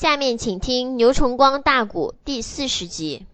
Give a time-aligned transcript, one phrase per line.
[0.00, 3.26] 下面请听牛崇光大鼓第四十集。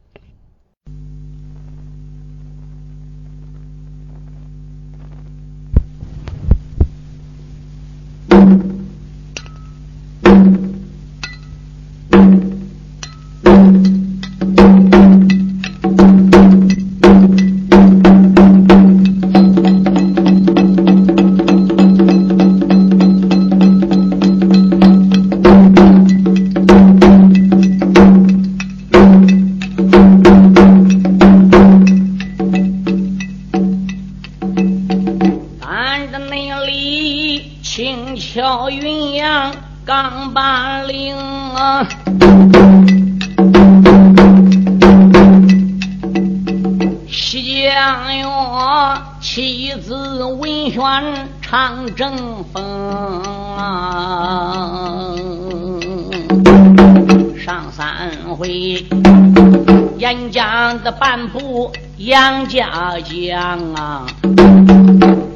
[60.99, 64.07] 半部杨家将啊，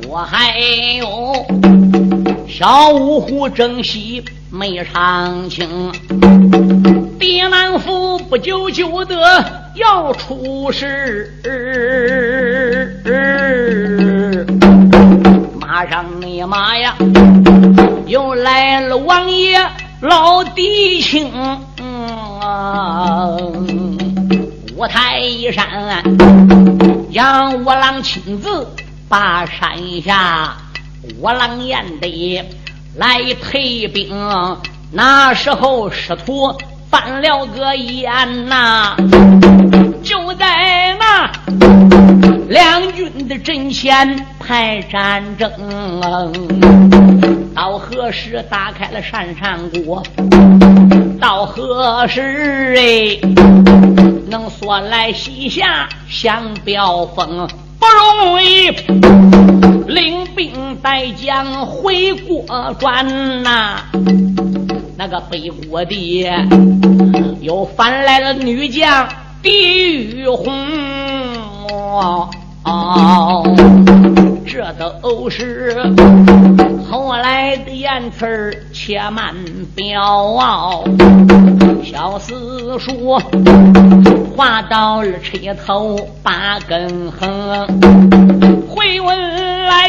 [0.09, 0.59] 我还
[0.99, 1.35] 有
[2.49, 5.69] 小五虎正戏没唱清，
[7.19, 9.45] 爹南府不久就得
[9.75, 11.31] 要出事，
[15.61, 16.95] 马上你妈呀，
[18.07, 19.59] 又来了王爷
[20.01, 21.31] 老弟亲
[22.41, 23.37] 啊！
[24.81, 25.21] 五台
[25.53, 26.03] 山，
[27.11, 28.67] 杨五郎亲自
[29.11, 30.57] 把山下
[31.19, 32.49] 五郎演的
[32.97, 34.09] 来退兵。
[34.91, 36.57] 那时候师徒
[36.89, 38.97] 翻了个眼呐，
[40.03, 41.31] 就在那
[42.49, 45.53] 两军的阵前排战争。
[47.55, 50.03] 到何时打开了山山谷？
[51.21, 53.21] 到何时哎？
[54.31, 57.49] 能说来西夏降标风
[57.81, 58.71] 不容易，
[59.89, 63.83] 领兵带将回国转呐。
[64.97, 66.31] 那个北国的
[67.41, 69.09] 又翻来了女将
[69.43, 70.47] 狄玉红，
[72.63, 73.43] 哦，
[74.47, 75.77] 这都是
[76.91, 79.35] 后来的言词，且慢
[79.75, 80.85] 表。
[81.85, 83.19] 小四叔
[84.37, 87.67] 话到了车头八根横，
[88.69, 89.89] 回问来，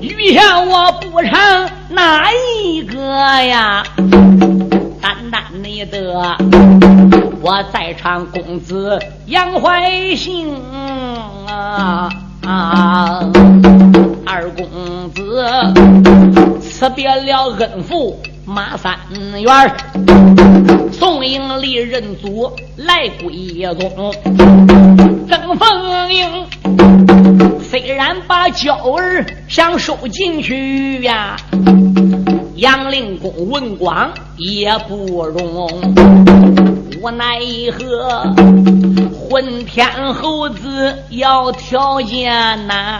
[0.00, 2.98] 余下我不唱哪一个
[3.44, 3.82] 呀？
[5.00, 6.36] 单单你的，
[7.40, 10.56] 我在唱公子杨怀兴
[11.46, 12.08] 啊
[12.46, 13.20] 啊！
[14.26, 15.44] 二公子
[16.60, 18.94] 辞别了恩父马三
[19.40, 19.76] 元，
[20.92, 24.12] 宋营里认祖来归宗，
[25.28, 26.46] 曾凤英
[27.62, 31.36] 虽然把娇儿想收进去呀。
[32.56, 35.68] 杨令公文广也不容，
[37.02, 37.40] 无奈
[37.76, 38.32] 何
[39.30, 42.30] 混天猴子要条件
[42.66, 42.98] 呐，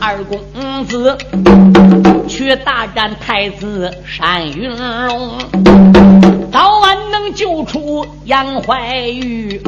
[0.00, 1.16] 二公子
[2.28, 4.68] 去大战太子单云
[5.06, 5.38] 龙，
[6.52, 9.62] 早晚能救出杨怀玉，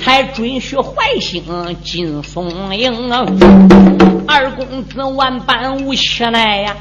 [0.00, 1.42] 才准许怀兴
[1.84, 3.24] 进松营啊。
[4.26, 5.94] 二公子万般无
[6.30, 6.76] 奈呀。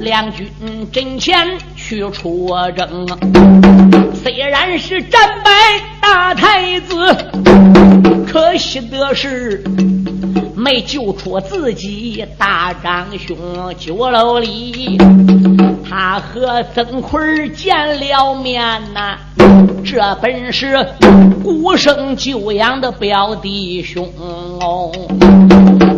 [0.00, 0.46] 两军
[0.92, 3.06] 阵前去出征，
[4.14, 5.50] 虽然是战败
[6.36, 7.16] 太子，
[8.26, 9.62] 可惜的是
[10.56, 13.36] 没救出自己大长兄
[13.78, 14.98] 九楼里。
[15.88, 19.16] 他和曾奎见了面呐，
[19.84, 20.86] 这本是
[21.42, 24.08] 孤生久养的表弟兄
[24.60, 24.90] 哦。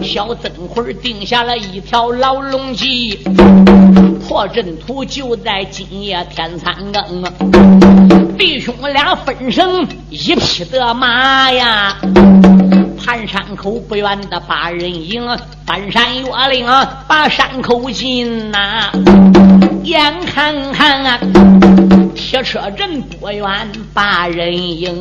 [0.02, 3.20] 小曾奎定下了一条牢笼计。
[4.28, 7.22] 破阵图就在今夜天三更，
[8.38, 11.96] 弟兄俩分成一匹的马呀，
[13.02, 15.26] 盘山口不远的八人营，
[15.66, 16.66] 翻山越岭
[17.08, 18.90] 把山口进呐。
[19.84, 21.18] 眼看看啊，
[22.14, 24.94] 铁车阵不远八人营，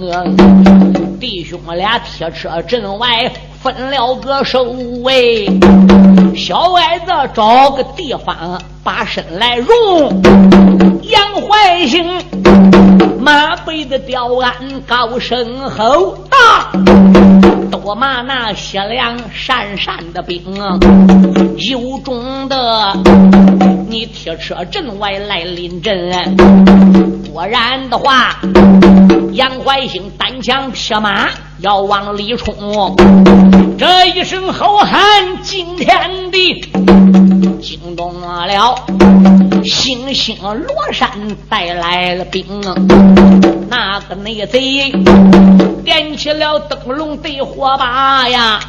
[1.20, 4.64] 弟兄俩铁车阵外分了个手
[5.04, 5.48] 位，
[6.36, 8.62] 小矮子找个地方。
[8.86, 10.22] 把身来容，
[11.02, 12.06] 杨怀兴
[13.26, 14.54] 马背的吊鞍
[14.86, 16.38] 高声吼道
[17.74, 20.40] ：“多骂那血凉闪闪的兵，
[21.58, 22.94] 有种的
[23.90, 26.38] 你铁车阵外来临阵，
[27.34, 28.40] 果然的话，
[29.32, 31.28] 杨怀兴单枪匹马
[31.62, 32.96] 要往里冲，
[33.76, 36.62] 这一声吼喊惊天地，
[37.60, 38.76] 惊动了。
[39.64, 41.10] 星星罗山
[41.50, 42.46] 带来了兵，
[43.70, 44.92] 那个内贼
[45.84, 48.60] 点起了灯笼对火把呀，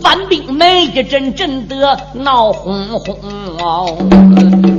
[0.00, 4.08] 反兵们一阵阵的闹哄哄，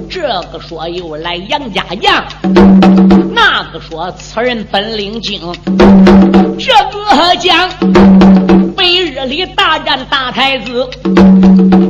[0.10, 0.22] 这
[0.52, 2.24] 个说又来杨家将，
[3.34, 5.42] 那个说此人本领精，
[6.58, 7.70] 这个讲
[8.78, 10.90] 北日里大战大太子。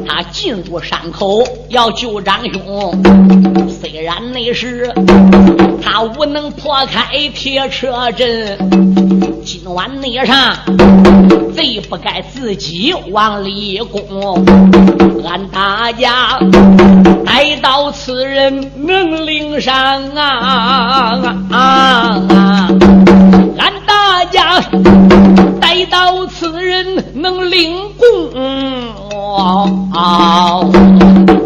[0.07, 3.01] 他进入山口要救长兄，
[3.69, 4.91] 虽然那时
[5.81, 8.57] 他无能破开铁车阵，
[9.45, 10.55] 今晚那上
[11.55, 14.43] 贼不该自己往里攻。
[15.25, 16.39] 俺大家
[17.25, 19.75] 待到此人命令上
[20.15, 22.69] 啊啊！
[23.57, 24.59] 俺大家
[25.59, 29.08] 待到此人能领功。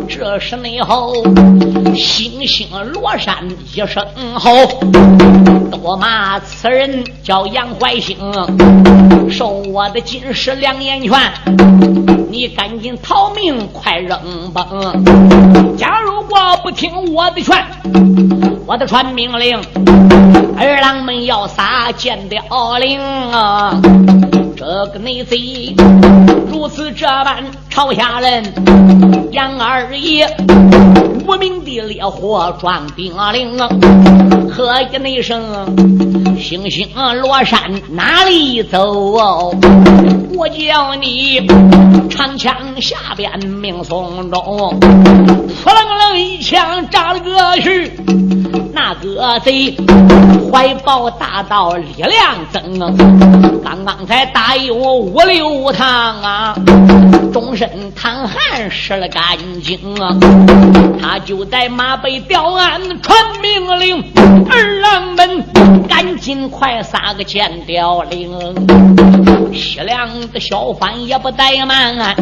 [0.07, 1.13] 这时内后，
[1.95, 3.35] 星星罗山
[3.74, 4.51] 一声吼，
[5.71, 8.18] 多骂此人叫杨怀兴，
[9.30, 11.19] 受我的金石两眼拳，
[12.30, 14.19] 你赶紧逃命，快扔
[14.53, 15.75] 崩！
[15.77, 17.56] 假如果不听我的劝，
[18.65, 19.59] 我的传命令，
[20.57, 22.41] 二郎们要撒剑雕
[22.80, 23.00] 翎
[23.31, 23.81] 啊！
[24.65, 25.75] 这个内贼
[26.50, 28.42] 如此这般朝下人，
[29.33, 30.25] 杨二爷
[31.27, 33.57] 无名的烈火撞兵铃，
[34.50, 35.44] 喝一声，
[36.39, 36.88] 星星
[37.21, 37.60] 罗山
[37.92, 39.51] 哪里走？
[40.33, 41.45] 我叫你
[42.09, 47.92] 长枪下边命送中，扑棱棱一枪扎了个去。
[48.74, 49.75] 那个贼
[50.54, 52.80] 怀抱大刀力量增，
[53.64, 56.56] 刚刚才打有五六趟啊，
[57.34, 60.16] 终身淌汗湿了干净啊，
[61.02, 64.14] 他就在马背吊鞍传命令，
[64.48, 65.44] 二郎们
[65.90, 68.32] 赶紧快撒个箭吊铃，
[69.52, 72.16] 西凉的小贩也不怠慢，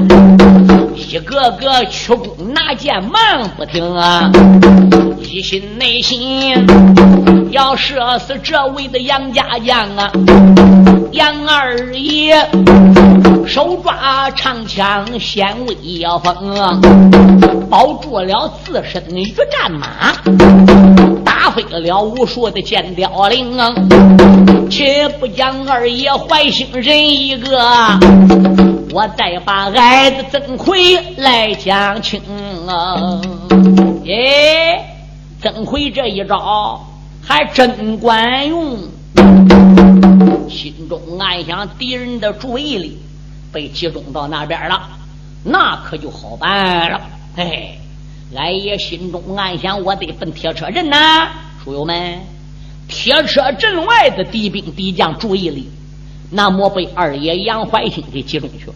[0.96, 4.32] 一个个曲弓拿剑忙不停啊，
[5.24, 6.66] 一心内心。
[7.52, 10.10] 要射死这位的杨家将啊，
[11.12, 12.50] 杨二爷
[13.46, 15.76] 手抓长枪显威
[16.24, 16.90] 风，
[17.70, 20.14] 保住了自身的御战马，
[21.26, 23.74] 打飞了无数的箭雕翎啊！
[24.70, 27.60] 且不讲二爷怀心人一个，
[28.94, 32.22] 我再把矮子曾奎来讲清
[32.66, 33.20] 啊！
[34.06, 34.86] 耶。
[35.42, 36.86] 曾奎这一招
[37.24, 38.78] 还真管用，
[40.48, 43.00] 心中暗想：敌人的注意力
[43.52, 44.88] 被集中到那边了，
[45.44, 47.02] 那可就好办了。
[47.36, 47.80] 嘿，
[48.36, 51.30] 俺也心中暗想：我得奔铁车阵呐！
[51.64, 52.20] 书友们，
[52.88, 55.72] 铁车阵外的敌兵敌将注意力，
[56.30, 58.74] 那么被二爷杨怀兴给集中去了。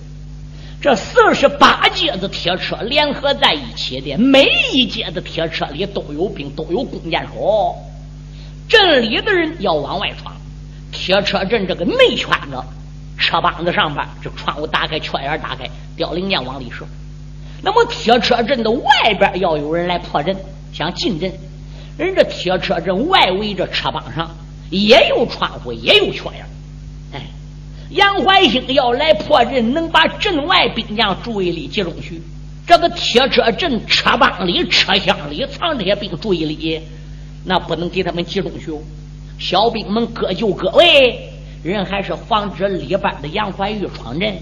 [0.82, 7.76] 这四十八节的铁车联合在一起的，每一节的铁车里都有兵，都有弓箭手。
[8.68, 10.36] 镇里的人要往外闯，
[10.92, 12.62] 铁车阵这个内圈子，
[13.18, 16.86] 车帮子上边这窗户打开，缺眼打开，凋零箭往里射。
[17.64, 20.36] 那么铁车阵的外边要有人来破阵，
[20.72, 21.32] 想进阵，
[21.98, 24.36] 人这铁车阵外围这车帮上
[24.70, 26.46] 也有窗户，也有缺眼。
[27.90, 32.22] 杨怀兴要来破阵，能把阵外兵将注意力集中去。
[32.66, 36.82] 这个铁车阵车帮里、车厢里藏这些兵，注意力
[37.44, 38.74] 那不能给他们集中去。
[39.38, 41.30] 小兵们各就各位，
[41.62, 44.36] 人还是防止里边的杨怀玉闯阵，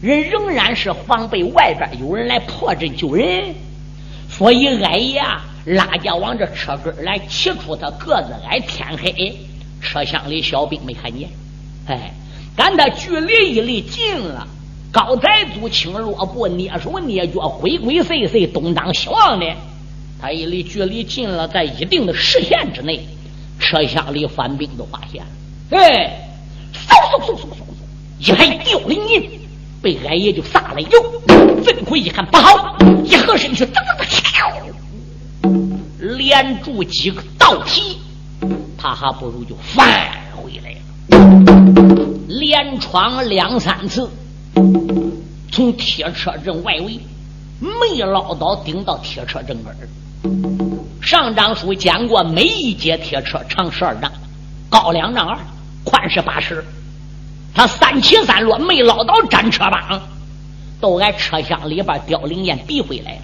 [0.00, 3.52] 人仍然是防备外边有人来破阵救人。
[4.28, 5.20] 所以矮爷
[5.64, 9.36] 拉架往这车根来，起初他个子矮，天黑，
[9.80, 11.28] 车厢里小兵没看见，
[11.86, 12.12] 哎。
[12.56, 14.46] 赶他距离一离近了，
[14.92, 19.46] 高抬足轻落步，蹑手蹑脚，鬼鬼祟祟，东张西望的。
[20.20, 23.06] 他一离距离近了，在一定的视线之内，
[23.58, 25.28] 车厢里反兵都发现了。
[25.70, 26.30] 哎，
[26.88, 29.30] 嗖嗖嗖嗖嗖嗖，一排吊铃音，
[29.80, 31.22] 被俺爷就撒了油。
[31.64, 34.06] 曾奎一看不好，一合身去，噔噔
[35.42, 37.98] 噔，连住几个倒蹄，
[38.76, 39.86] 他还不如就返
[40.36, 41.89] 回来了。
[42.30, 44.08] 连闯两三次，
[45.50, 47.00] 从铁车阵外围
[47.58, 49.74] 没捞到顶到铁车阵根
[51.02, 54.12] 上章书讲过，每一节铁车长十二丈，
[54.68, 55.36] 高两丈二，
[55.82, 56.64] 宽是八尺。
[57.52, 60.00] 他三起三落没捞到战车帮，
[60.80, 63.22] 都挨车厢里边凋零烟逼回来了。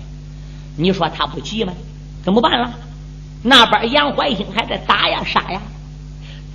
[0.76, 1.72] 你说他不急吗？
[2.24, 2.72] 怎么办了？
[3.44, 5.62] 那边杨怀兴还在打呀杀呀。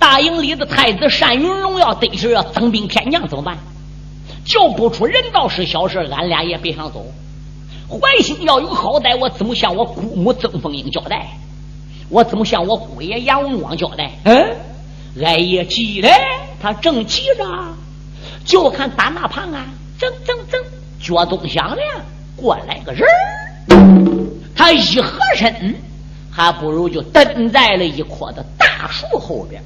[0.02, 3.56] 大营里的太子单云龙要得势要增兵天将怎么办？
[4.44, 7.06] 救不出人道是小事，俺俩也别想走。
[7.88, 11.28] 怀兴要有好歹，我怎么向我姑母曾凤英交代？
[12.08, 14.10] 我怎么向我姑爷杨文广交代？
[14.24, 14.56] 嗯，
[15.22, 16.10] 俺也急嘞，
[16.60, 17.44] 他正急着，
[18.44, 19.66] 就看打那旁啊，
[20.00, 20.60] 铮铮铮，
[21.00, 21.80] 脚咚响了，
[22.34, 23.06] 过来个人
[24.56, 25.76] 他一合身，
[26.28, 29.62] 还不如就蹲在了一棵的大树后边。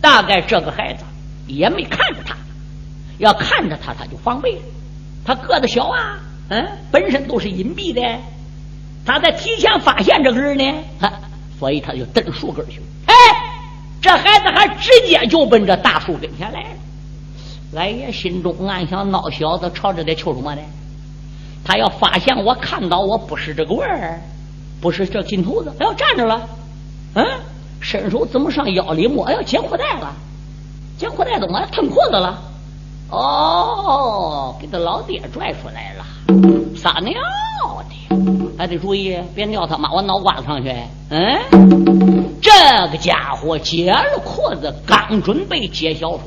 [0.00, 1.04] 大概这个孩子
[1.46, 2.36] 也没看着他，
[3.18, 4.62] 要看着他，他就防备了。
[5.24, 8.02] 他个子小啊，嗯，本身都是隐蔽的，
[9.06, 10.74] 他在提前发现这个人呢，
[11.58, 12.82] 所以他就蹬树根去。
[13.06, 13.14] 哎，
[14.00, 16.68] 这孩子还直接就奔着大树跟前来了。
[17.74, 20.62] 俺爷心中暗想：闹小子朝着得求什么呢？
[21.64, 24.20] 他要发现我看到我不是这个味儿，
[24.80, 26.48] 不是这金兔子，他要站着了，
[27.14, 27.24] 嗯。
[27.82, 29.30] 伸手怎么上腰里摸？
[29.30, 30.14] 要解裤带了，
[30.96, 32.38] 解裤带怎么腾裤子了？
[33.10, 36.06] 哦，给他老爹拽出来了，
[36.74, 37.12] 撒尿
[37.90, 37.94] 的！
[38.56, 40.72] 还得注意，别尿他妈我脑瓜子上去。
[41.10, 41.38] 嗯，
[42.40, 42.50] 这
[42.90, 46.22] 个家伙解了裤子，刚准备解小手，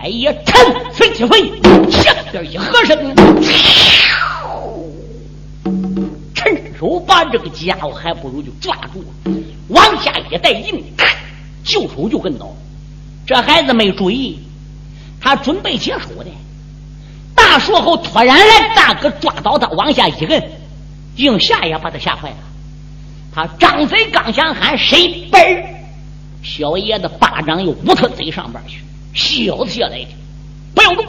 [0.00, 1.50] 俺爷腾飞起飞，
[1.90, 2.96] 下边一合身，
[6.78, 9.34] 手把这个家伙还不如就抓住了。
[9.68, 10.84] 往下一带劲，
[11.64, 12.54] 就手就跟倒。
[13.26, 14.38] 这孩子没注意，
[15.20, 16.30] 他准备解手的，
[17.34, 20.50] 大树后突然来，大哥抓到他，往下一摁，
[21.16, 22.36] 硬下也把他吓坏了。
[23.34, 25.64] 他张嘴刚想喊谁，嘣！
[26.42, 28.80] 小爷的巴掌又捂他嘴上边去，
[29.12, 30.08] 小子下来的，
[30.74, 31.04] 不要动，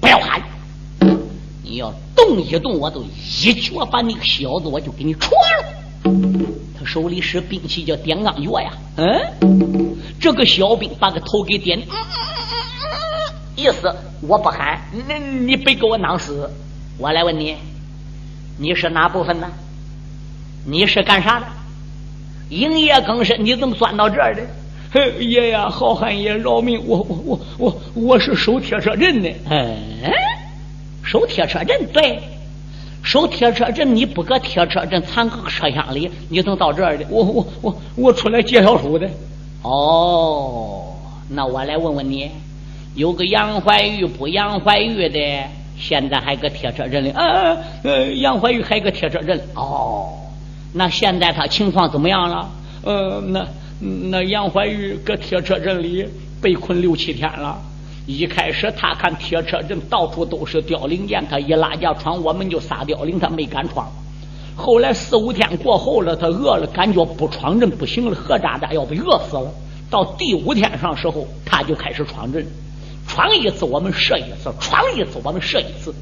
[0.00, 0.42] 不要喊，
[1.74, 5.64] 你要动一动，我都一脚把你个小子，我就给你戳了。
[6.78, 11.80] 他手里使兵器叫点钢脚呀，嗯，这个小兵把个头给点，
[13.56, 16.48] 意思我不喊，那你别给我囊死。
[16.96, 17.56] 我来问你，
[18.56, 19.50] 你是哪部分的？
[20.64, 21.46] 你是干啥的？
[22.50, 24.42] 营业更深，你怎么钻到这儿的？
[25.20, 26.80] 爷呀，好汉爷饶命！
[26.86, 29.28] 我我我我我是守铁车阵的。
[29.50, 29.76] 嗯，
[31.04, 32.18] 守铁车阵，对。
[33.02, 37.04] 守铁车阵，你不搁铁车阵藏个车厢里，你怎么到这儿的？
[37.10, 39.06] 我我我我出来介绍书的。
[39.60, 40.94] 哦，
[41.28, 42.30] 那我来问问你，
[42.94, 45.20] 有个杨怀玉不杨怀玉的，
[45.78, 47.10] 现在还搁铁车阵里？
[47.10, 49.38] 啊，呃，杨怀玉还搁铁车阵。
[49.54, 50.08] 哦，
[50.72, 52.50] 那现在他情况怎么样了？
[52.84, 53.46] 呃，那
[54.10, 56.06] 那杨怀玉搁铁车阵里
[56.40, 57.60] 被困六七天了。
[58.06, 63.90] 一开始他看铁车阵到处都是凋零箭，他一拉架闯，我们就撒凋零，他没敢闯。
[64.56, 69.50] 后来四五天过后了，他饿了，感觉不闯阵不行了，喝渣渣要被饿死了。
[69.90, 72.46] 到第五天上时候，他就开始闯阵，
[73.08, 75.94] 闯一次我们射一次，闯一次我们射一次。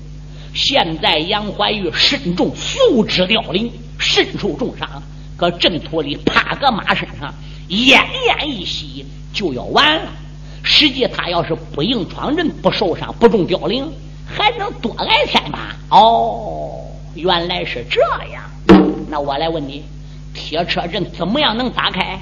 [0.54, 5.02] 现在杨怀玉身中数指凋零，身受重伤，
[5.36, 7.32] 搁阵土里趴个马身上，
[7.68, 10.10] 奄奄一息，就要完了。
[10.62, 13.92] 实际他要是不硬闯阵，不受伤，不中凋零，
[14.26, 15.76] 还能多挨天吧？
[15.90, 18.00] 哦，原来是这
[18.32, 18.44] 样。
[19.08, 19.82] 那我来问你，
[20.32, 22.20] 铁车阵怎么样能打开？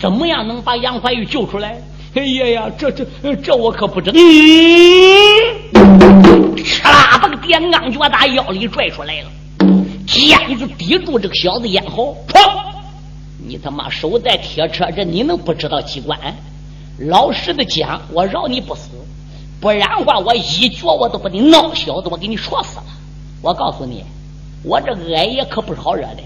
[0.00, 1.78] 怎么样能把杨怀玉救出来？
[2.14, 4.18] 哎呀呀，这这这我可不知道。
[4.18, 5.54] 哧
[6.84, 9.30] 啦，把个电钢脚打腰里拽出来了，
[10.06, 12.40] 尖子抵住这个小子咽喉，砰！
[13.46, 16.18] 你他妈守在铁车阵，你能不知道机关？
[17.08, 18.90] 老实的讲，我饶你不死，
[19.58, 22.84] 不然话我一脚我都把你闹小子，我给你戳死了。
[23.40, 24.04] 我告诉你，
[24.62, 26.22] 我这个矮爷可不是好惹的。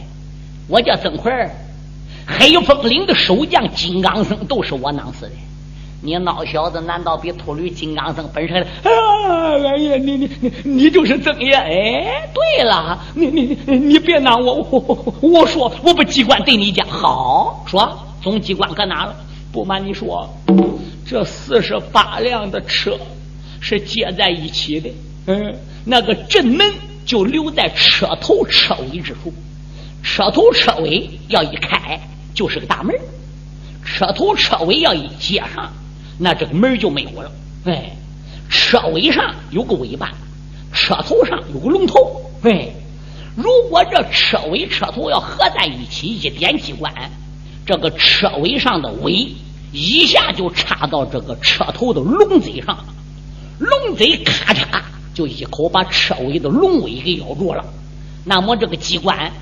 [0.66, 1.32] 我叫曾奎，
[2.26, 5.32] 黑风岭的守将金刚僧都是我弄死的。
[6.02, 8.54] 你闹小子，难道比秃驴金刚僧本事？
[8.82, 8.90] 啊，
[9.64, 11.54] 矮爷，你你你你就是曾爷。
[11.54, 16.84] 哎，对了，你你你你别拿我，我我说我把机关对你讲。
[16.88, 19.14] 好，说总机关搁哪了？
[19.52, 20.28] 不瞒你说，
[21.06, 22.98] 这四十八辆的车
[23.60, 24.90] 是接在一起的。
[25.26, 26.72] 嗯，那个正门
[27.04, 29.32] 就留在车头车尾之处，
[30.02, 32.00] 车头车尾要一开
[32.34, 32.94] 就是个大门，
[33.84, 35.72] 车头车尾要一接上
[36.18, 37.32] 那这个门就没有了。
[37.64, 37.96] 哎，
[38.50, 40.12] 车尾上有个尾巴，
[40.72, 42.20] 车头上有个龙头。
[42.42, 42.68] 哎，
[43.36, 46.92] 如果这车尾车头要合在一起，一点机关，
[47.66, 49.34] 这个车尾上的尾
[49.76, 52.78] 一下就插到这个车头的龙嘴上，
[53.58, 54.80] 龙嘴咔嚓
[55.12, 57.64] 就一口把车尾的龙尾给咬住了。
[58.24, 59.32] 那么这个机关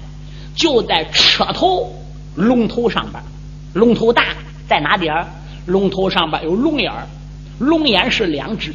[0.57, 1.93] 就在车头
[2.35, 3.23] 龙头上边，
[3.75, 4.25] 龙头大
[4.67, 5.29] 在哪点儿？
[5.67, 7.07] 龙头上边有龙眼儿，
[7.59, 8.75] 龙眼是两只，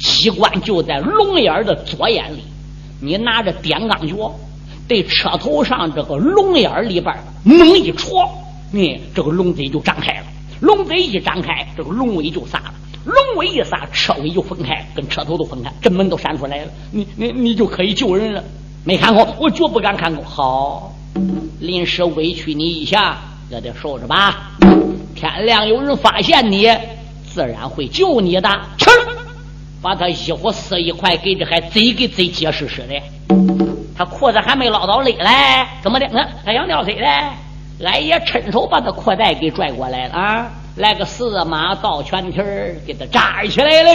[0.00, 2.42] 机关就在龙眼的左眼里。
[3.00, 4.14] 你拿着点钢锯
[4.88, 8.26] 对车头上这个龙眼里边猛一戳，
[8.72, 10.26] 你这个龙嘴就张开了。
[10.64, 12.74] 龙嘴一张开，这个龙尾就撒了。
[13.04, 16.70] 龙尾一撒，车尾就分开，跟车头都分开，正门都闪出来了。
[16.90, 18.42] 你你你就可以救人了。
[18.82, 20.24] 没看过，我绝不敢看过。
[20.24, 20.94] 好，
[21.60, 23.18] 临时委屈你一下，
[23.50, 24.52] 也得受着吧。
[25.14, 26.66] 天亮有人发现你，
[27.26, 28.48] 自然会救你的。
[28.78, 28.88] 吃，
[29.82, 32.94] 把他衣服撕一块，给这还贼给贼结实似的。
[33.94, 36.06] 他裤子还没捞到勒来，怎么的？
[36.06, 37.06] 嗯，他想尿水嘞。
[37.82, 40.50] 俺也趁手把他裤带给拽过来了啊！
[40.76, 43.90] 来个四马倒全蹄儿，给他扎起来了。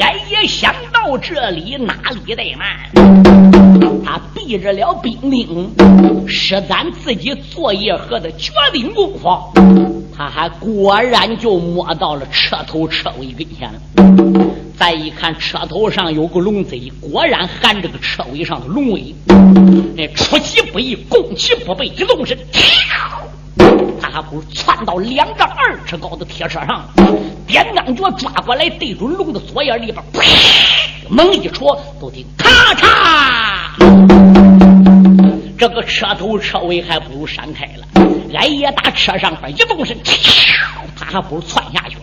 [0.00, 2.66] 俺也想到这里，哪里怠慢？
[4.04, 5.70] 他闭着了兵丁，
[6.26, 9.28] 施展自己作业和的决定功夫，
[10.16, 14.43] 他还果然就摸到了车头车尾跟前了。
[14.76, 19.14] 再一看，车头上有个龙嘴，果然含着个车尾上的龙尾。
[19.96, 22.36] 那出其不意，攻其不备，一动身，
[24.00, 26.84] 他还不如窜到两丈二尺高的铁车上，
[27.46, 30.04] 点钢脚抓过来，对准龙的左眼里边，
[31.08, 33.70] 猛一戳，都听咔嚓，
[35.56, 37.86] 这个车头车尾还不如闪开了。
[38.34, 39.96] 俺爷打车上边一动身，
[40.96, 42.02] 他还不如窜下去了。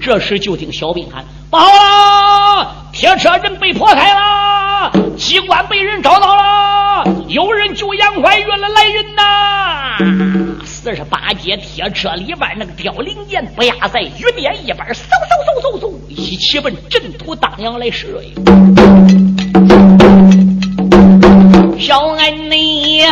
[0.00, 2.76] 这时就听小兵喊：“报了！
[2.92, 15.00] 铁车人被破开了，机关被人找到了，有人救杨怀玉了，来人呐！”四十八节铁车里边那个凋零箭不压在雨点一般，嗖嗖
[15.60, 18.32] 嗖嗖嗖，一起奔阵土当阳来施瑞。
[21.80, 23.02] 小恩你，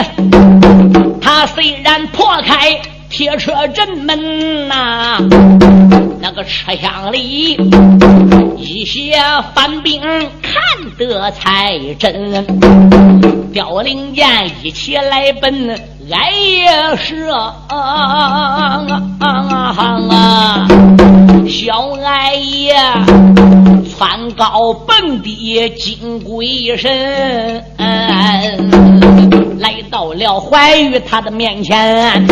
[1.21, 5.19] 他虽然破开铁车阵门呐。
[6.21, 7.57] 那个车厢里，
[8.57, 9.15] 一些
[9.55, 10.01] 反兵
[10.43, 10.61] 看
[10.99, 12.45] 得才真。
[13.53, 14.27] 凋零箭
[14.63, 15.71] 一起来奔
[16.11, 18.87] 俺也是啊啊
[19.21, 19.27] 啊
[20.11, 20.69] 啊！
[21.49, 22.75] 小俺爷
[23.97, 27.65] 窜高蹦低金龟神，
[29.59, 32.27] 来到了怀玉他的面前。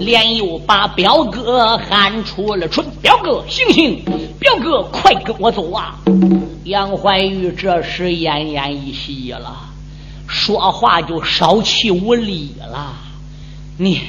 [0.00, 4.02] 连又把表哥喊出了春，表哥醒醒，
[4.38, 5.98] 表哥快跟我走啊！
[6.64, 9.68] 杨怀玉这时奄奄一息了，
[10.26, 12.94] 说话就少气无力了。
[13.76, 14.00] 你，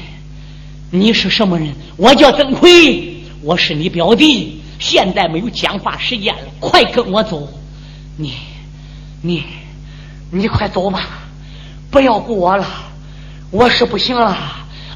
[0.91, 1.75] 你是什么人？
[1.97, 4.61] 我叫曾奎，我是你表弟。
[4.79, 7.49] 现在没有讲话时间了，快跟我走。
[8.15, 8.33] 你，
[9.21, 9.43] 你，
[10.31, 11.28] 你快走吧，
[11.91, 12.65] 不要顾我了，
[13.51, 14.37] 我是不行了。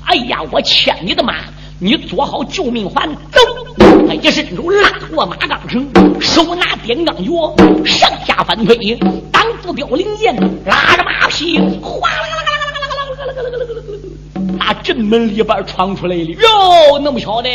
[0.05, 0.39] 哎呀！
[0.51, 1.35] 我牵你的马，
[1.79, 3.39] 你做好救命环，走！
[4.07, 5.89] 他一伸手拉过马钢绳，
[6.21, 8.95] 手拿点钢脚，上下翻飞，
[9.31, 13.73] 挡住凋零箭，拉着马匹，哗啦啦啦啦啦啦啦啦啦啦啦
[14.49, 16.21] 啦打阵门里边闯出来了。
[16.21, 17.49] 哟，那么巧的，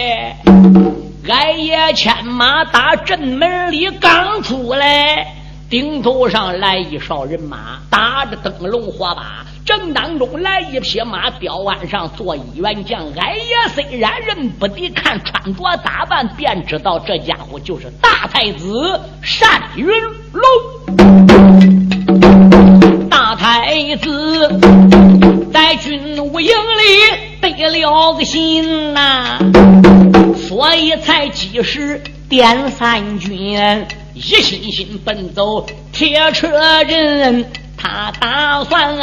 [1.28, 5.37] 俺爷牵马打阵门里刚出来，
[5.70, 9.44] 顶头上来一哨人马，打着灯笼火把。
[9.66, 13.02] 正当中来一匹马，吊鞍上坐一员将。
[13.18, 18.98] 哎呀虽然认不得，看穿着打扮便知道这家伙就是大太子
[19.38, 19.86] 单云
[20.32, 20.42] 龙。
[23.10, 24.58] 大太子
[25.52, 29.38] 在军务营里得了个心呐，
[30.48, 33.58] 所以才及时点三军，
[34.18, 37.44] 一心心奔走铁车阵。
[37.76, 38.98] 他打算。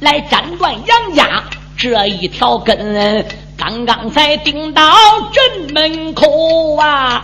[0.00, 1.42] 来斩断杨家
[1.74, 3.24] 这一条根，
[3.56, 4.82] 刚刚才顶到
[5.32, 7.22] 镇门口啊！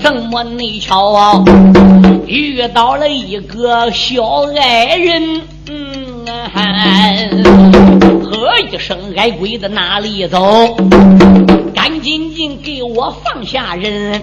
[0.00, 1.44] 怎么你瞧啊，
[2.28, 5.42] 遇到了一个小矮人？
[8.22, 10.76] 喝一声，矮鬼子哪里走？
[11.74, 14.20] 赶紧紧给我放下人！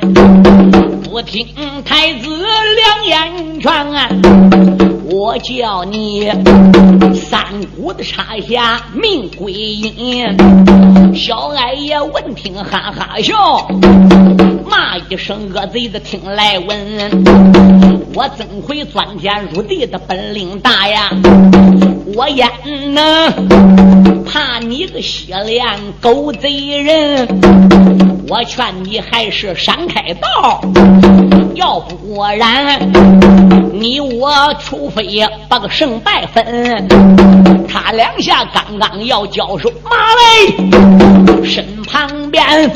[1.03, 1.47] 不听
[1.83, 2.27] 太子
[2.75, 4.90] 两言劝！
[5.11, 6.31] 我叫你
[7.13, 7.43] 三
[7.75, 10.25] 姑的插下命归阴。
[11.13, 13.67] 小矮爷闻听哈哈笑，
[14.69, 17.25] 骂一声恶贼子听来闻。
[18.13, 21.09] 我怎会钻天入地的本领大呀？
[22.15, 22.49] 我焉
[22.93, 25.65] 能怕你个血脸
[25.99, 27.27] 狗贼人？
[28.27, 30.61] 我劝你还是闪开道，
[31.55, 32.91] 要不然
[33.73, 36.87] 你我除非把个胜败分。
[37.67, 42.69] 他两下刚刚要交手，马嘞身旁边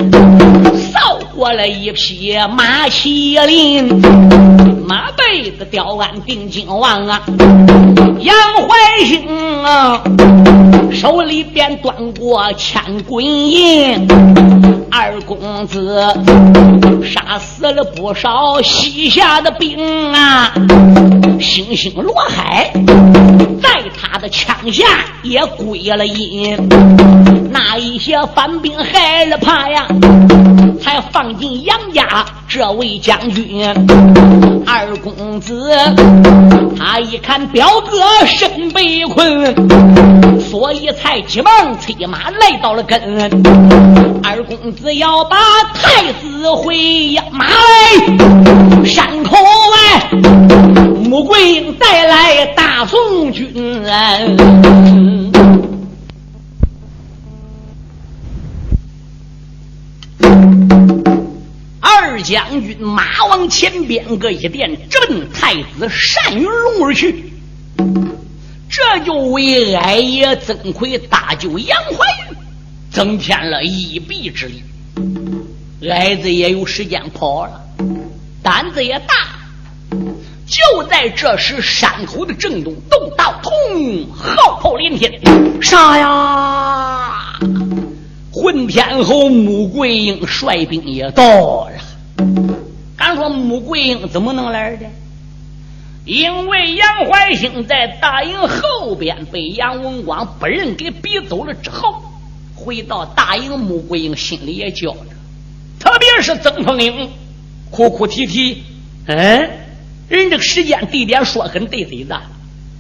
[0.74, 4.02] 扫过了一匹马麒麟，
[4.88, 7.22] 马背子吊鞍定睛望啊，
[8.20, 8.36] 杨
[8.68, 9.28] 怀兴
[9.64, 10.02] 啊，
[10.92, 14.08] 手里边端过千滚银，
[14.98, 16.02] 二公子
[17.04, 20.54] 杀死了不少西夏的兵啊，
[21.42, 22.72] 星星罗海
[23.90, 24.84] 他的枪下。
[25.24, 26.56] 也归了阴，
[27.52, 29.88] 那一些反兵害了怕呀，
[30.80, 33.68] 才放进杨家这位将军。
[34.68, 35.72] 二公子
[36.78, 43.02] 他一看表哥身被困，所以才急忙催马来到了跟。
[44.24, 45.38] 二公子要把
[45.74, 50.95] 太子回呀马来山口外。
[51.06, 54.38] 穆桂英带来大宋军人，
[61.80, 67.32] 二将军马往前边个一点，直奔太子单云龙而去。
[68.68, 72.36] 这就为矮爷曾奎大舅杨怀玉
[72.92, 74.64] 增添了一臂之力。
[75.88, 77.62] 矮子也有时间跑了，
[78.42, 79.35] 胆子也大。
[80.72, 85.12] 就在这时，山口的震动，动刀通，号炮连天，
[85.62, 87.40] 杀呀！
[88.32, 91.72] 混天侯穆桂英率兵也到了。
[92.98, 94.86] 敢说穆桂英怎么能来的？
[96.06, 102.02] 因为杨怀兴在大营后边被杨文广不认给逼走了之后，
[102.56, 105.00] 回到大营，穆桂英心里也焦着。
[105.80, 107.10] 特别是曾凤英，
[107.70, 108.64] 哭哭啼啼，
[109.08, 109.50] 嗯。
[110.08, 112.16] 人这个时间地点说很对嘴子，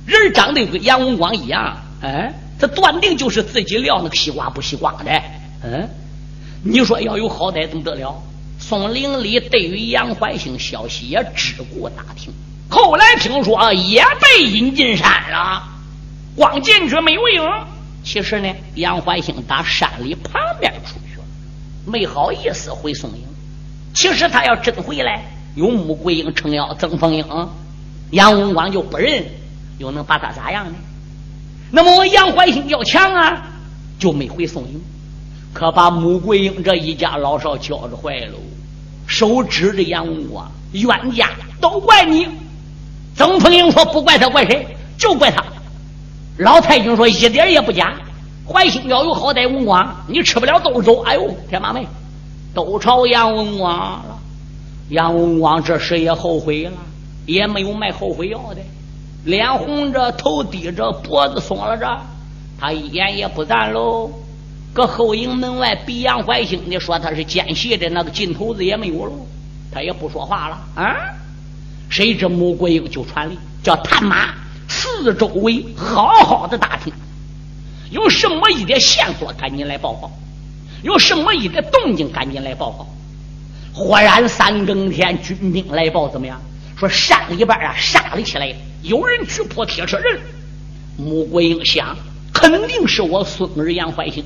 [0.05, 5.21] 人长得跟杨文广一样，哎，他断定就是自己撂那个西瓜不西瓜的，
[5.63, 5.89] 嗯，
[6.63, 8.21] 你说要有好歹怎么得了？
[8.59, 12.31] 宋玲里对于杨怀兴消息也只顾打听，
[12.69, 15.63] 后来听说也被引进山了，
[16.35, 17.47] 光进去没有用。
[18.03, 21.23] 其实呢，杨怀兴打山里旁边出去了，
[21.85, 23.23] 没好意思回宋营。
[23.95, 25.25] 其实他要真回来。
[25.55, 27.25] 有穆桂英撑腰，曾凤英，
[28.11, 29.25] 杨文广就不认，
[29.79, 30.75] 又能把他咋样呢？
[31.71, 33.47] 那么我杨怀兴要强啊，
[33.97, 34.81] 就没回宋营，
[35.53, 38.37] 可把穆桂英这一家老少教着坏喽，
[39.07, 42.27] 手指着杨文广，冤家都怪你。
[43.15, 44.67] 曾凤英说：“不怪他，怪谁？
[44.97, 45.41] 就怪他。”
[46.37, 47.93] 老太君说：“一点也不假。
[48.45, 51.87] 怀兴要有好歹，文广你吃不了兜着走。”哎呦，天马妹，
[52.53, 54.14] 都朝杨文广了。
[54.89, 56.71] 杨文广这时也后悔了，
[57.25, 58.61] 也没有卖后悔药的，
[59.23, 62.01] 脸红着，头低着，脖子耸了着，
[62.59, 64.11] 他一言也不赞喽。
[64.73, 69.25] 搁后营门外比杨怀兴的说他是奸细的那个劲头子也没有喽，
[69.71, 70.95] 他也不说话了啊。
[71.89, 74.33] 谁知穆桂英就传令，叫探马
[74.67, 76.93] 四周围好好的打听，
[77.89, 80.11] 有什么一点线索赶紧来报告，
[80.83, 82.85] 有什么一点动静赶紧来报告。
[83.77, 86.41] 忽然三更天，军兵来报，怎么样？
[86.77, 90.17] 说山里边啊，杀了起来，有人去破铁车阵。
[90.97, 91.93] 穆桂英想，
[92.33, 94.23] 肯定是我孙儿杨怀兴，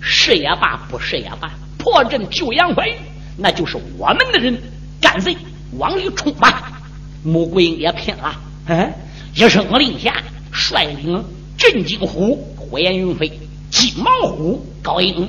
[0.00, 2.94] 是也罢，不是也罢，破阵救杨怀玉，
[3.36, 4.58] 那就是我们的人，
[5.02, 5.36] 干脆
[5.76, 6.80] 往里冲吧！
[7.22, 8.34] 穆桂英也拼了，
[8.68, 8.90] 嗯，
[9.34, 10.14] 一声令下，
[10.50, 11.22] 率领
[11.58, 13.38] 镇金虎、火焰云飞、
[13.70, 15.28] 金毛虎、高英、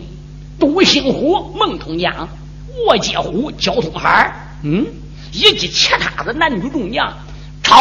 [0.57, 2.29] 独行虎、孟通江。
[2.79, 4.33] 卧接虎、交通海
[4.63, 4.85] 嗯，
[5.31, 7.13] 以及其他的男女众将，
[7.61, 7.77] 朝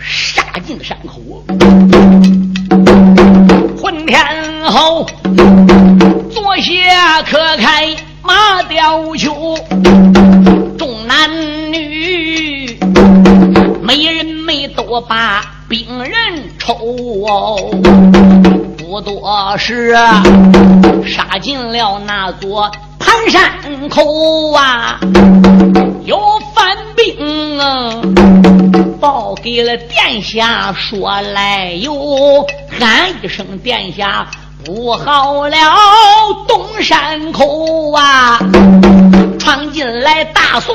[0.00, 1.20] 杀进山口。
[3.80, 4.24] 混天
[4.64, 5.04] 侯
[6.30, 9.56] 坐下可开马吊球，
[10.78, 11.28] 众男
[11.72, 12.78] 女
[13.82, 16.12] 没人没多把兵刃
[16.58, 16.74] 抽。
[18.78, 19.96] 不多时，
[21.06, 24.98] 杀进了那座盘山口啊，
[26.04, 26.18] 有
[26.54, 28.00] 反兵啊，
[29.00, 32.46] 报给了殿下，说来哟，
[32.78, 34.26] 喊一声殿下。
[34.64, 35.56] 不好了，
[36.46, 38.38] 东山口啊，
[39.36, 40.72] 闯进来大宋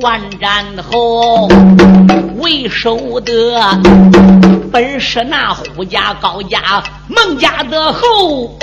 [0.00, 1.48] 关战后，
[2.38, 3.32] 为首的
[4.72, 8.56] 本是那胡家、高家、孟家的后，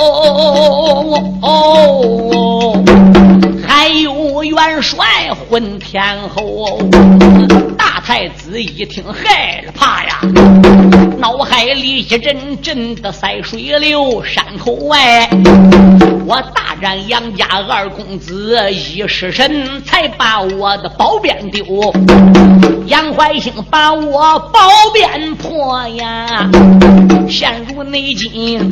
[3.82, 6.78] 还有元帅混天侯。
[7.78, 10.20] 大太子一听害怕呀，
[11.18, 14.22] 脑海里一阵阵的塞水流。
[14.22, 15.30] 山口外，
[16.26, 21.66] 我大战杨家二公子一失神，才把我的宝鞭丢。
[22.88, 24.60] 杨怀兴把我宝
[24.94, 26.50] 鞭破呀，
[27.30, 28.70] 陷入内境，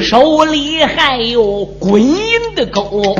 [0.00, 2.16] 手里还有滚银
[2.56, 3.14] 的钩。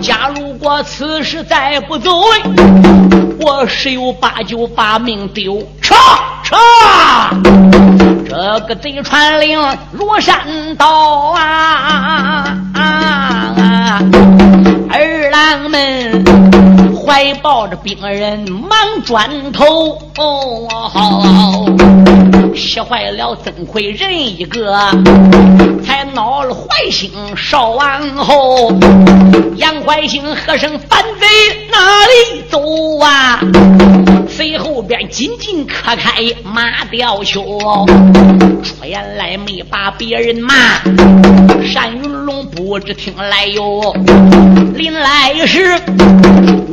[0.00, 2.22] 假如果此时再不走，
[3.40, 5.62] 我十有八九把命丢。
[5.80, 5.94] 撤
[6.42, 6.56] 撤！
[8.28, 9.58] 这个贼传令
[9.92, 10.38] 如山
[10.76, 12.58] 倒啊！
[14.90, 16.24] 二郎们
[17.06, 20.68] 怀抱着病人忙转头，哦
[22.52, 24.76] 吓坏了曾奎人一个，
[25.84, 28.72] 才恼了怀兴少王后。
[29.54, 31.26] 杨怀兴喝声反贼
[31.70, 32.60] 哪里走
[32.98, 33.40] 啊？
[34.36, 37.42] 随后边紧紧磕开马吊袖，
[38.62, 40.54] 出言来没把别人骂。
[41.74, 43.94] 单云龙不知听来哟，
[44.74, 45.80] 临来时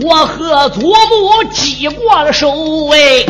[0.02, 2.50] 我和祖母记过了手
[2.92, 3.26] 哎，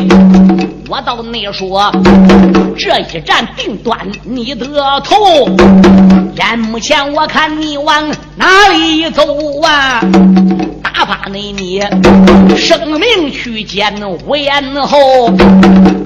[0.88, 1.92] 我到那说
[2.76, 4.66] 这一战定断你的
[5.04, 5.46] 头，
[6.36, 9.22] 眼目前我看你往哪里走
[9.62, 10.00] 啊？
[10.82, 11.80] 打发你你
[12.56, 13.94] 生命去见
[14.26, 15.26] 吴延后，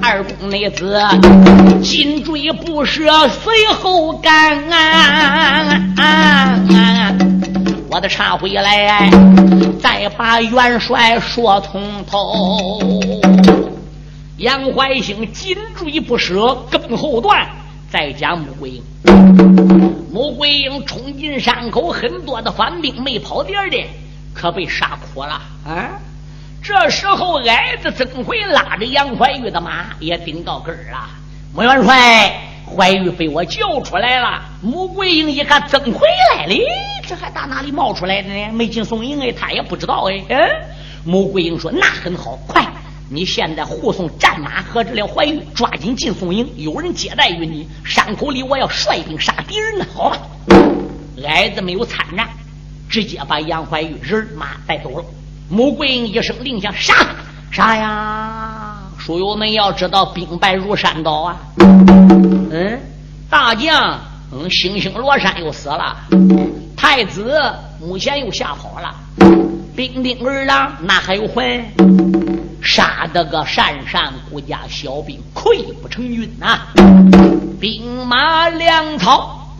[0.00, 1.00] 二公那子
[1.82, 4.64] 紧追不舍，随后赶。
[7.90, 9.10] 我的茶回来，
[9.82, 13.00] 再把元帅说通透。
[14.38, 17.46] 杨怀兴紧追不舍，更后段
[17.90, 18.82] 再讲穆桂英。
[20.12, 23.78] 穆桂英冲进山口，很多的反兵没跑点的。
[24.34, 25.98] 可被杀苦了啊！
[26.62, 31.08] 这时候，矮子曾奎拉着杨怀玉的马也顶到根儿了。
[31.54, 34.42] 穆元帅，怀玉被我救出来了。
[34.62, 36.54] 穆桂英一看曾奎来了，
[37.06, 38.52] 这还打哪里冒出来的呢？
[38.52, 40.22] 没进宋营哎，他也不知道哎。
[40.28, 40.38] 嗯，
[41.04, 42.64] 穆桂英说：“那很好，快！
[43.10, 47.68] 你现在护送战马和这辆怀玉，抓紧进宋营，有人接待于你。
[47.84, 50.18] 山口里我要率兵杀敌人呢，好吧？”
[51.26, 52.28] 矮子没有参战。
[52.90, 55.04] 直接把杨怀玉人马带走了。
[55.50, 56.94] 穆桂英一声令下，杀
[57.50, 58.78] 杀呀！
[58.96, 61.36] 书友们要知道，兵败如山倒啊。
[61.58, 62.80] 嗯，
[63.28, 64.00] 大将
[64.32, 65.96] 嗯，星星罗山又死了，
[66.74, 67.38] 太子
[67.78, 68.94] 目前又吓跑了，
[69.76, 72.17] 兵丁儿郎那还有魂？
[72.70, 76.58] 杀得个山上孤家小兵溃不成军呐！
[77.58, 79.56] 兵马粮草。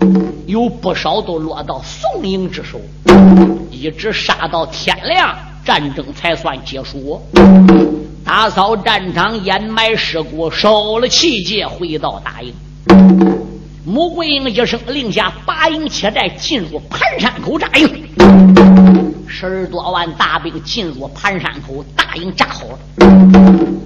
[0.47, 2.79] 有不少都落到宋营之手，
[3.71, 7.27] 一直杀到天亮，战争才算结束。
[8.27, 12.53] 打扫战场，掩埋尸骨，收了器械，回到大营。
[13.87, 18.78] 穆桂英一声令下，八营切寨，进入盘山口扎营。
[19.29, 22.79] 十二多万大兵进入盘山口，大营扎好了。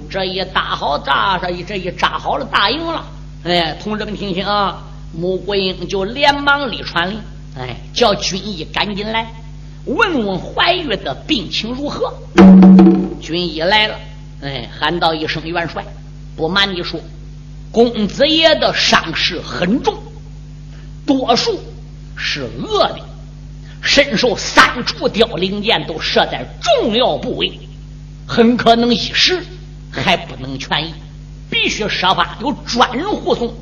[0.08, 3.04] 这一打好扎上，这一扎好了大营了。
[3.44, 4.84] 哎，同志们听清啊！
[5.14, 7.20] 穆桂英就连忙立传令，
[7.58, 9.30] 哎，叫军医赶紧来
[9.84, 12.14] 问问怀玉的病情如何。
[13.20, 13.96] 军医来了，
[14.42, 15.84] 哎，喊道一声：“元帅，
[16.36, 17.00] 不瞒你说，
[17.70, 19.94] 公子爷的伤势很重，
[21.04, 21.60] 多数
[22.16, 23.00] 是饿的，
[23.82, 27.58] 身受三处凋零箭，都射在重要部位，
[28.26, 29.44] 很可能一时
[29.90, 30.92] 还不能痊愈，
[31.50, 33.52] 必须设法有专人护送。”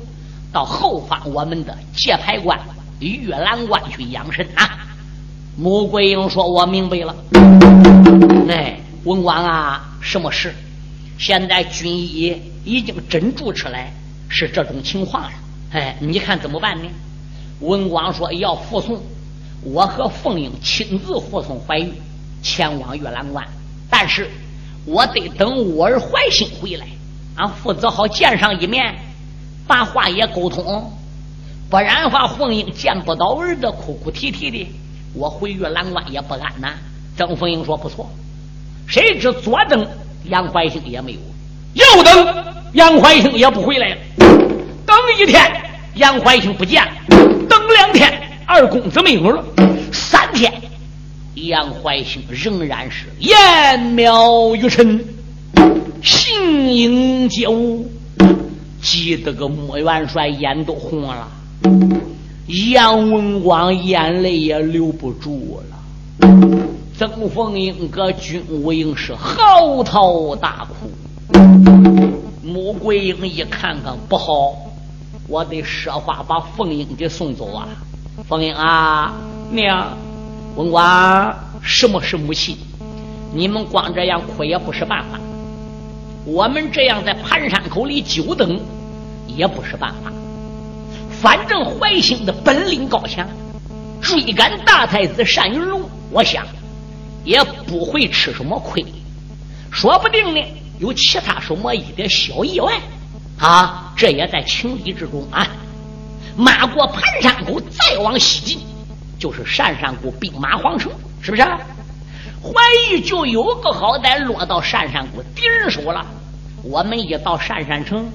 [0.53, 2.59] 到后方我们的界牌关、
[2.99, 4.79] 玉兰关去养神啊！
[5.57, 7.15] 穆桂英说：“我明白了。”
[8.49, 10.53] 哎，文广啊，什么事？
[11.17, 13.93] 现在军医已经诊注出来
[14.27, 15.31] 是这种情况了。
[15.71, 16.89] 哎，你看怎么办呢？
[17.61, 19.01] 文广说：“要护送，
[19.63, 21.93] 我和凤英亲自护送怀玉
[22.41, 23.45] 前往玉兰关，
[23.89, 24.29] 但是
[24.85, 26.87] 我得等我儿怀兴回来，
[27.35, 28.95] 俺父子好见上一面。”
[29.67, 30.91] 把话也沟通，
[31.69, 34.67] 不然的话，凤英见不到儿子，哭哭啼啼的，
[35.13, 36.73] 我回玉兰关也不安呐。
[37.15, 38.09] 曾凤英说：“不错。”
[38.85, 39.87] 谁知左等
[40.25, 41.19] 杨怀兴也没有，
[41.73, 43.97] 右等杨怀兴也不回来了，
[44.85, 45.49] 等一天
[45.93, 46.91] 杨怀兴不见了，
[47.47, 48.20] 等两天
[48.53, 49.41] 二公子没有了，
[49.93, 50.51] 三天
[51.35, 55.05] 杨怀兴仍然是颜描玉陈，
[56.03, 57.89] 形影皆无，
[58.81, 61.29] 急得个穆元帅眼都红了，
[62.73, 66.27] 杨文广眼泪也留不住了，
[66.99, 70.91] 曾凤英搁军务营是嚎啕大哭。
[72.43, 74.53] 穆桂英一看看不好，
[75.29, 77.69] 我得设法把凤英给送走啊！
[78.31, 79.11] 凤英啊，
[79.51, 79.97] 娘，
[80.55, 82.57] 文官，什么是母亲？
[83.33, 85.19] 你们光这样哭也不是办法。
[86.23, 88.57] 我们这样在盘山口里久等
[89.27, 90.13] 也不是办法。
[91.21, 93.27] 反正怀兴的本领高强，
[94.01, 96.45] 追赶大太子单云龙，我想
[97.25, 98.81] 也不会吃什么亏。
[99.69, 100.41] 说不定呢，
[100.79, 102.79] 有其他什么一点小意外
[103.37, 105.45] 啊，这也在情理之中啊。
[106.41, 108.59] 马过盘山口，再往西进，
[109.19, 111.43] 就是单山谷兵马皇城，是不是？
[111.43, 116.03] 怀玉就有个好歹落到单山谷敌人手了。
[116.63, 118.11] 我们一到单山城，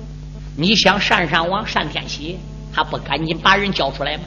[0.57, 2.37] 你想单山王单天喜，
[2.75, 4.25] 他不赶紧把人交出来吗？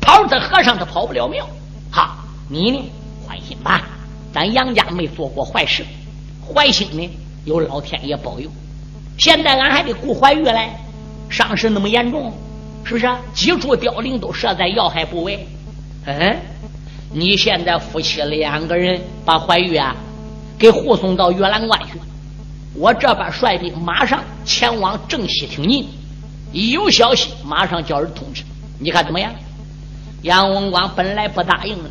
[0.00, 1.44] 跑这和尚他跑不了庙。
[1.90, 2.92] 好，你呢？
[3.26, 3.82] 放心吧，
[4.32, 5.84] 咱杨家没做过坏事。
[6.46, 7.10] 怀兴呢，
[7.44, 8.48] 有老天爷保佑。
[9.18, 10.70] 现在俺还得顾怀玉嘞，
[11.28, 12.32] 伤势那么严重，
[12.84, 13.08] 是不是？
[13.34, 15.46] 几处凋零都设在要害部位。
[16.06, 16.36] 嗯。
[17.14, 19.94] 你现在夫妻两个人把怀玉啊
[20.58, 21.98] 给护送到月兰关去，
[22.74, 25.86] 我这边率兵马上前往正西听您，
[26.52, 28.42] 一有消息马上叫人通知。
[28.78, 29.30] 你看怎么样？
[30.22, 31.76] 杨文广本来不答应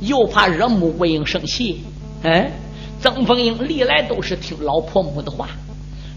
[0.00, 1.84] 又怕惹穆桂英生气。
[2.22, 2.50] 嗯，
[3.00, 5.50] 曾凤英历来都是听老婆母的话，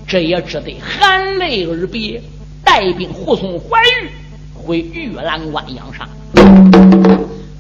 [0.07, 2.19] 这也只得含泪而别，
[2.63, 4.09] 带兵护送怀玉
[4.53, 6.07] 回玉兰关养伤。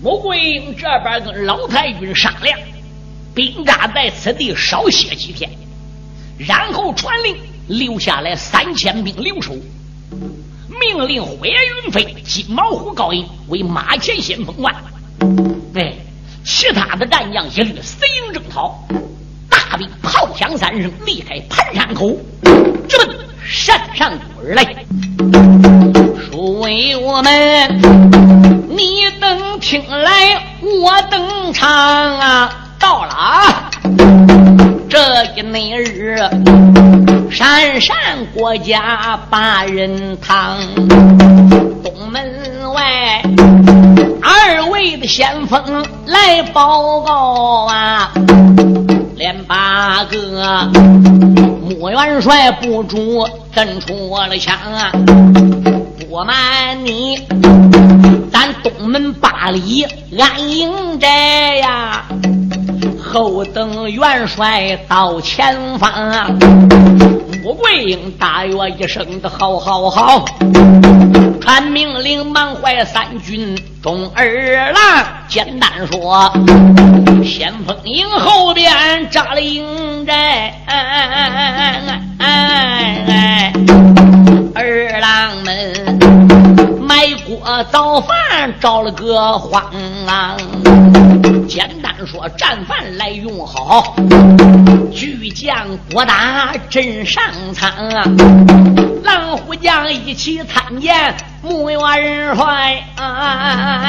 [0.01, 2.57] 穆桂英这边跟老太君商量，
[3.35, 5.49] 兵扎在此地少歇几天，
[6.37, 7.37] 然后传令
[7.67, 9.53] 留下来三千兵留守，
[10.67, 14.75] 命令火焰云飞、金毛虎高音为马前先锋官，
[15.75, 15.93] 哎，
[16.43, 18.83] 其他的战将一律随营征讨。
[19.49, 22.09] 大兵炮响三声，离开盘山口，
[22.89, 23.15] 直奔
[23.51, 24.63] 山上谷而来。
[26.31, 27.81] 诸位我们。
[28.69, 33.69] 你等听来，我等唱啊，到了啊！
[34.89, 36.17] 这一那日，
[37.29, 37.95] 山山
[38.33, 40.57] 国家八人堂，
[41.83, 43.21] 东门外
[44.23, 48.11] 二位的先锋来报告啊，
[49.15, 50.71] 连八个
[51.61, 54.91] 穆元帅不住震出我的枪啊，
[56.09, 57.27] 不瞒你。
[58.31, 59.85] 咱东门八里
[60.17, 62.05] 安营寨呀，
[63.03, 66.27] 后等元帅到前方啊。
[67.43, 70.25] 穆桂英大约一声的好好好，
[71.41, 76.31] 传命令满怀三军中二郎，简单说，
[77.23, 80.53] 先锋营后边扎了营寨，
[82.21, 83.53] 哎哎
[84.55, 85.99] 二郎们。
[86.81, 89.63] 买锅造饭找了个慌
[90.05, 90.35] 啊！
[91.47, 93.95] 简单说，战饭来用好，
[94.93, 95.55] 巨将
[95.91, 98.03] 郭打镇上苍啊！
[99.03, 103.81] 狼虎将一起参见穆元帅啊！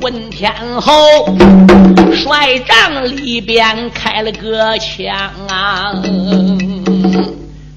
[0.00, 0.92] 混天侯
[2.14, 5.14] 帅帐里边开了个枪
[5.48, 5.92] 啊！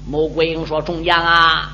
[0.08, 1.70] 穆桂英说：“众将啊！”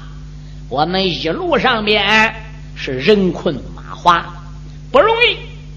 [0.69, 2.35] 我们一路上边
[2.75, 4.27] 是人困马乏，
[4.91, 5.37] 不容易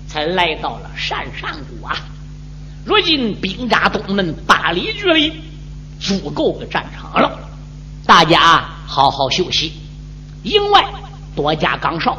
[0.09, 1.95] 才来到了山上谷啊！
[2.83, 5.31] 如今兵扎东门八里距离，
[5.99, 7.39] 足够个战场了。
[8.07, 9.71] 大家好好休息，
[10.41, 10.83] 营外
[11.35, 12.17] 多加岗哨，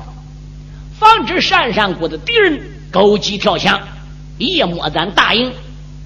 [0.99, 3.81] 防止山上谷的敌人勾机跳墙，
[4.39, 5.53] 夜摸咱大营，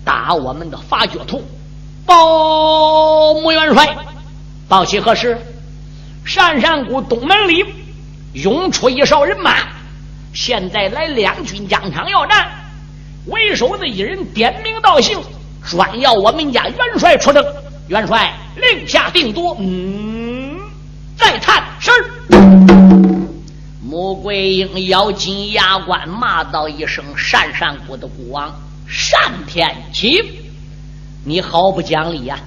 [0.05, 1.45] 打我们的发觉图。
[2.07, 3.97] 报穆元帅，
[4.66, 5.39] 报喜何事？
[6.24, 7.64] 山山谷东门里
[8.32, 9.57] 涌出一哨人马，
[10.32, 12.49] 现在来两军疆场要战，
[13.26, 15.18] 为首的一人点名道姓，
[15.64, 17.45] 专要我们家元帅出征。
[17.89, 19.57] 元帅令下定夺。
[19.59, 20.59] 嗯，
[21.16, 21.91] 再探是。
[23.99, 28.55] 穆桂英咬紧牙关，骂道一声：“山山谷的孤王
[28.86, 30.22] 单天启，
[31.24, 32.38] 你好不讲理呀！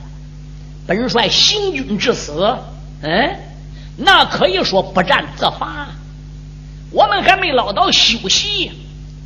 [0.88, 2.58] 本帅行军至死，
[3.02, 3.36] 嗯，
[3.98, 5.90] 那可以说不战则罚。
[6.90, 8.72] 我们还没捞到休息，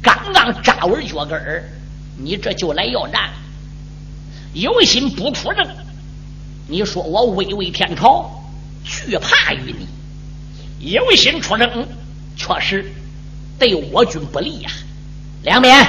[0.02, 1.64] 刚刚扎稳脚跟儿，
[2.18, 3.30] 你这就来要战，
[4.52, 5.64] 有心不出征。
[6.68, 8.44] 你说我巍巍天朝，
[8.84, 9.86] 惧怕于你；
[10.92, 11.88] 有心出征，
[12.36, 12.94] 确实
[13.58, 14.70] 对我军不利呀。
[15.44, 15.88] 两边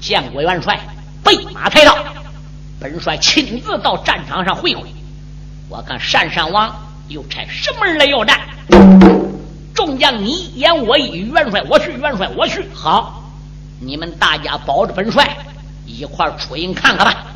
[0.00, 0.78] 见过元帅，
[1.24, 1.96] 备马抬刀，
[2.78, 4.92] 本帅亲自到战场上会会。
[5.68, 6.74] 我看单山王
[7.08, 8.40] 又差什么人来要战？
[9.74, 12.64] 众将你言我一语，元帅我去，元帅我去。
[12.74, 13.22] 好，
[13.80, 15.36] 你们大家保着本帅
[15.86, 17.26] 一块出营看看吧。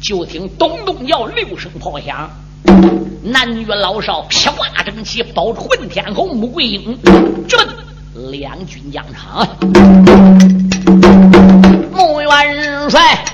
[0.00, 2.30] 就听咚咚要六声炮响，
[3.22, 6.98] 男女老少披挂整齐，保着混天侯穆桂英，
[7.48, 7.56] 这
[8.30, 9.46] 两军将场。
[11.92, 13.24] 穆元帅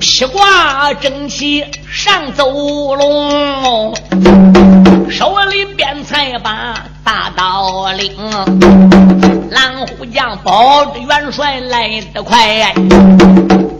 [0.00, 2.50] 披挂整齐上走
[2.94, 3.94] 龙，
[5.10, 6.74] 手里边才把。
[7.04, 8.12] 大刀领，
[9.50, 12.72] 蓝虎将保着元帅来得快，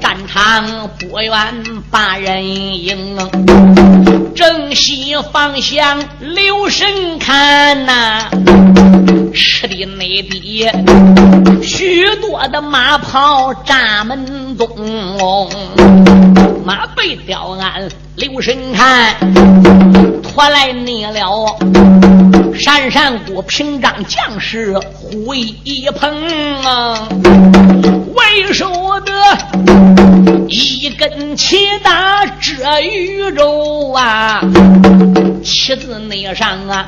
[0.01, 1.33] 战场不远
[1.89, 3.16] 把人迎。
[4.35, 8.28] 正西方向留神看呐，
[9.35, 10.66] 吃的内地
[11.62, 15.49] 许多的马炮扎门中，
[16.64, 19.14] 马背掉鞍留神看，
[20.22, 21.59] 拖来你了。
[22.55, 27.09] 闪闪过平章将士呼一捧啊，
[28.15, 29.13] 为首的
[30.49, 34.41] 一根旗大遮宇宙啊，
[35.43, 36.85] 旗子内上啊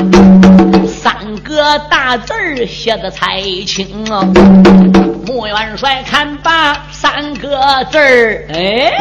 [0.87, 2.33] 三个大字
[2.67, 4.23] 写的才清啊，
[5.27, 7.59] 穆元帅看罢三个
[7.91, 8.93] 字儿，哎，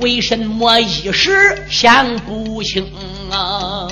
[0.00, 1.30] 为什么一时
[1.70, 2.84] 想不清
[3.30, 3.88] 啊？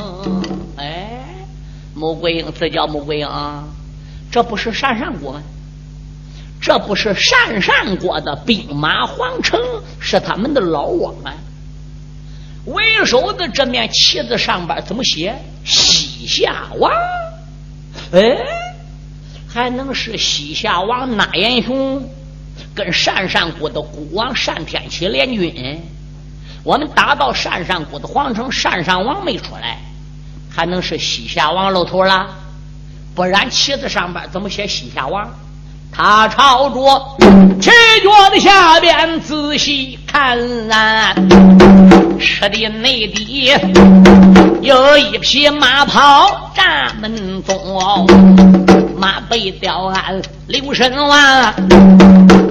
[2.01, 3.65] 穆桂英，这叫穆桂英啊，
[4.33, 5.43] 这不是鄯善国吗？
[6.59, 9.61] 这不是鄯善国的兵马皇城，
[10.01, 11.31] 是他们的老窝吗？
[12.65, 16.91] 为首的这面旗子上边怎么写“西夏王”？
[18.13, 18.39] 哎，
[19.47, 22.09] 还能是西夏王纳延雄
[22.75, 25.83] 跟鄯善国的孤王单天启联军？
[26.63, 29.79] 我们打到鄯善国的皇城，鄯善王没出来。
[30.55, 32.27] 还能是西夏王露头了？
[33.15, 35.29] 不然旗子上边怎么写西夏王？
[35.93, 37.17] 他朝着
[37.61, 37.71] 旗
[38.05, 40.39] 脚的下边仔细看，
[42.19, 43.53] 吃的内地
[44.63, 48.07] 有一匹马跑站门中，
[48.97, 51.55] 马背吊鞍留神望，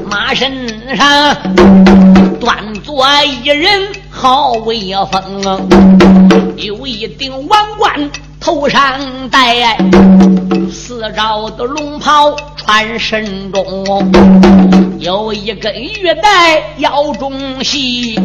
[0.09, 1.35] 马身上
[2.39, 3.87] 端坐一人。
[4.21, 5.41] 好威风，
[6.57, 8.99] 有一顶王冠头上
[9.29, 9.77] 戴，
[10.69, 14.11] 四罩的龙袍穿身中，
[14.99, 18.19] 有一根玉带腰中系，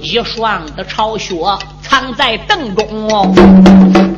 [0.00, 1.34] 一双的朝靴
[1.82, 3.34] 藏在凳中。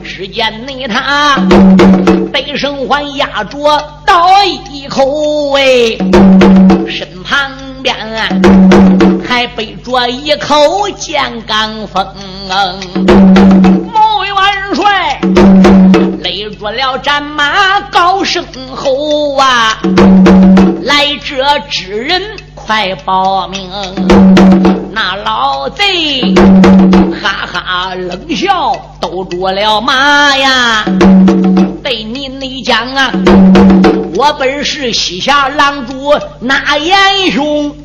[0.05, 1.37] 只见那他
[2.32, 3.59] 背生环压着
[4.07, 4.28] 倒
[4.70, 5.99] 一口哎，
[6.89, 7.51] 身旁
[7.82, 8.95] 边。
[9.28, 12.06] 还背着一口剑钢锋，
[13.92, 14.34] 穆元
[14.74, 15.20] 帅
[16.22, 19.78] 勒住了战马高声吼啊！
[20.82, 22.22] 来者之人
[22.54, 23.70] 快报名！
[24.92, 26.34] 那老贼
[27.22, 30.84] 哈哈冷笑，兜住了马呀！
[31.82, 33.10] 对你内讲啊，
[34.14, 37.76] 我本是西夏狼主那严兄。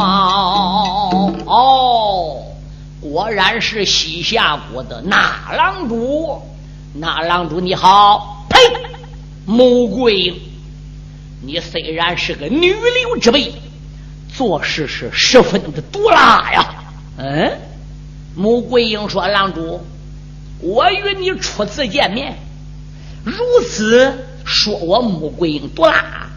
[0.00, 2.42] 哦哦，
[3.00, 6.40] 果然是西夏国的那郎主，
[6.94, 8.58] 那郎主你好，呸！
[9.44, 10.40] 穆桂英，
[11.42, 13.52] 你虽然是个女流之辈，
[14.32, 16.74] 做事是十分的毒辣呀。
[17.18, 17.58] 嗯，
[18.34, 19.84] 穆桂英说：“郎主，
[20.60, 22.38] 我与你初次见面，
[23.24, 23.34] 如
[23.68, 26.28] 此说我穆桂英毒辣，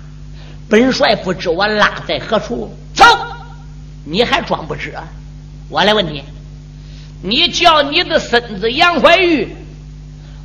[0.67, 3.05] 本帅不知我辣在何处。”走。
[4.05, 5.07] 你还装不知啊？
[5.69, 6.23] 我来问你，
[7.23, 9.55] 你叫你的孙子杨怀玉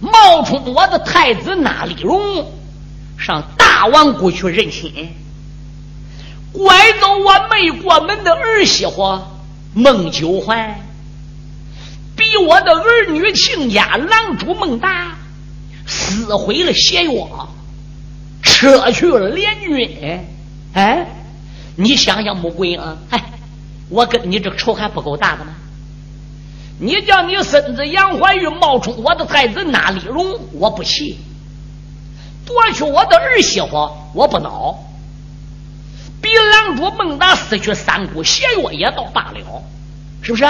[0.00, 2.50] 冒充我的太子那丽荣
[3.18, 5.12] 上大王谷去认亲，
[6.52, 9.20] 拐走我没过门的儿媳妇
[9.74, 10.80] 孟九环，
[12.16, 15.18] 逼我的儿女亲家郎主孟达
[15.84, 17.26] 撕毁了邪约，
[18.40, 20.24] 撤去了联军。
[20.72, 21.06] 哎，
[21.76, 22.80] 你想想穆桂英，
[23.10, 23.22] 哎。
[23.88, 25.52] 我跟你这个仇还不够大的吗？
[26.80, 31.16] 你叫你孙子杨怀玉冒充我的太子那里荣，我不气；
[32.46, 34.78] 夺去我的儿媳妇，我不恼。
[36.22, 39.64] 比狼主孟达死去三姑邪月也倒罢了，
[40.22, 40.44] 是不是？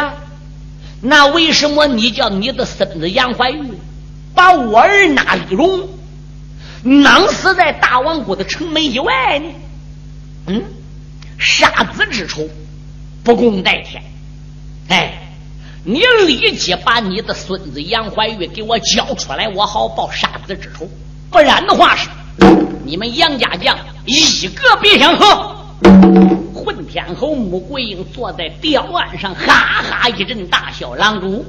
[1.00, 3.72] 那为什么你叫你的孙子杨怀玉
[4.34, 5.88] 把我儿那里荣
[6.82, 9.46] 弄死在大王国的城门以外呢？
[10.48, 10.64] 嗯，
[11.38, 12.48] 杀子之仇
[13.28, 14.02] 不共戴天。
[14.88, 15.12] 哎，
[15.84, 20.88] 你立即把你的孙子杨怀玉给我交出来，我好报杀子之仇。
[21.30, 22.08] 不然的话是，
[22.86, 23.76] 你们杨家将
[24.06, 25.54] 一个别想喝。
[26.54, 30.94] 混天侯穆桂英坐在吊案上，哈哈一阵大笑。
[30.94, 31.44] 郎主，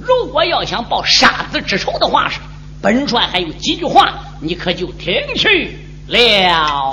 [0.00, 2.40] 如果要想报杀子之仇的话是，
[2.80, 5.76] 本帅还有几句话，你可就听去
[6.06, 6.90] 了。